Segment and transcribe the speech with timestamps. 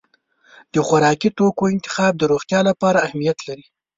[0.73, 3.65] د خوراکي توکو انتخاب د روغتیا لپاره اهمیت لري.